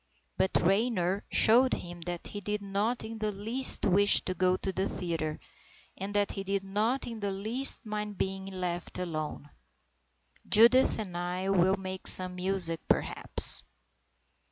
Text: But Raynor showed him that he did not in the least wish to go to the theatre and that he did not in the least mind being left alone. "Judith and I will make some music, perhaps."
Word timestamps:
But 0.35 0.59
Raynor 0.59 1.23
showed 1.31 1.75
him 1.75 2.01
that 2.09 2.25
he 2.29 2.41
did 2.41 2.63
not 2.63 3.03
in 3.03 3.19
the 3.19 3.31
least 3.31 3.85
wish 3.85 4.21
to 4.21 4.33
go 4.33 4.57
to 4.57 4.73
the 4.73 4.89
theatre 4.89 5.39
and 5.95 6.11
that 6.15 6.31
he 6.31 6.43
did 6.43 6.63
not 6.63 7.05
in 7.05 7.19
the 7.19 7.29
least 7.29 7.85
mind 7.85 8.17
being 8.17 8.47
left 8.47 8.97
alone. 8.97 9.51
"Judith 10.49 10.97
and 10.97 11.15
I 11.15 11.49
will 11.51 11.77
make 11.77 12.07
some 12.07 12.33
music, 12.33 12.79
perhaps." 12.87 13.61